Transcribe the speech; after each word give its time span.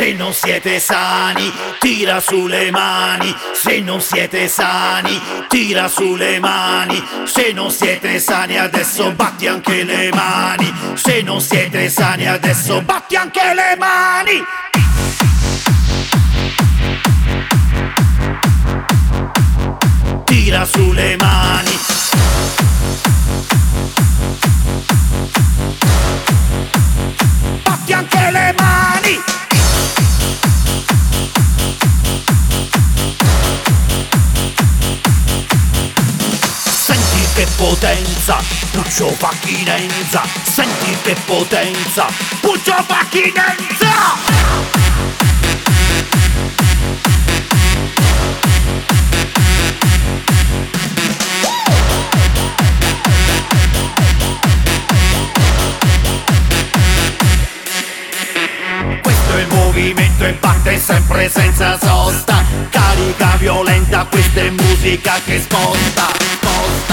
Se 0.00 0.14
non 0.14 0.32
siete 0.32 0.80
sani, 0.80 1.52
tira 1.78 2.20
sulle 2.20 2.70
mani. 2.70 3.36
Se 3.52 3.80
non 3.80 4.00
siete 4.00 4.48
sani, 4.48 5.20
tira 5.46 5.88
sulle 5.88 6.40
mani. 6.40 7.04
Se 7.24 7.52
non 7.52 7.70
siete 7.70 8.18
sani, 8.18 8.56
adesso 8.56 9.12
batti 9.12 9.46
anche 9.46 9.84
le 9.84 10.08
mani. 10.10 10.72
Se 10.94 11.20
non 11.20 11.42
siete 11.42 11.90
sani, 11.90 12.26
adesso 12.26 12.80
batti 12.80 13.14
anche 13.16 13.52
le 13.52 13.76
mani. 13.76 14.42
Potenza, 37.60 38.38
Puccio 38.70 39.10
Facchinenza 39.10 40.22
Senti 40.50 40.96
che 41.02 41.14
potenza, 41.26 42.06
Puccio 42.40 42.74
Facchinenza 42.88 44.38
movimento 59.48 60.24
e 60.24 60.32
batte 60.32 60.78
sempre 60.78 61.28
senza 61.28 61.78
sosta 61.78 62.42
Carica 62.70 63.36
violenta, 63.36 64.06
questa 64.06 64.40
è 64.40 64.50
musica 64.50 65.20
che 65.24 65.40
sposta, 65.40 66.08
sposta 66.16 66.89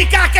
America 0.00 0.30
che 0.30 0.39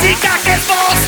música 0.00 0.30
que 0.44 0.54
es. 0.54 0.99